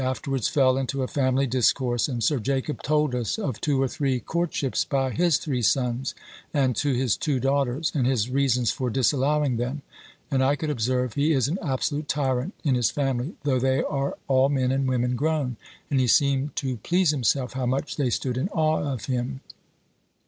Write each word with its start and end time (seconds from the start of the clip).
afterwards 0.03 0.47
fell 0.47 0.79
into 0.79 1.03
a 1.03 1.07
family 1.07 1.45
discourse; 1.45 2.07
and 2.07 2.23
Sir 2.23 2.39
Jacob 2.39 2.81
told 2.81 3.13
us 3.13 3.37
of 3.37 3.61
two 3.61 3.79
or 3.79 3.87
three 3.87 4.19
courtships 4.19 4.83
by 4.83 5.11
his 5.11 5.37
three 5.37 5.61
sons, 5.61 6.15
and 6.55 6.75
to 6.77 6.93
his 6.93 7.15
two 7.15 7.39
daughters, 7.39 7.91
and 7.93 8.07
his 8.07 8.27
reasons 8.27 8.71
for 8.71 8.89
disallowing 8.89 9.57
them: 9.57 9.83
and 10.31 10.43
I 10.43 10.55
could 10.55 10.71
observe, 10.71 11.13
he 11.13 11.33
is 11.33 11.47
an 11.47 11.59
absolute 11.61 12.07
tyrant 12.07 12.55
in 12.63 12.73
his 12.73 12.89
family, 12.89 13.35
though 13.43 13.59
they 13.59 13.83
are 13.83 14.17
all 14.27 14.49
men 14.49 14.71
and 14.71 14.87
women 14.87 15.15
grown, 15.15 15.57
and 15.91 15.99
he 15.99 16.07
seemed 16.07 16.55
to 16.55 16.77
please 16.77 17.11
himself 17.11 17.53
how 17.53 17.67
much 17.67 17.97
they 17.97 18.09
stood 18.09 18.39
in 18.39 18.49
awe 18.49 18.81
of 18.93 19.05
him. 19.05 19.41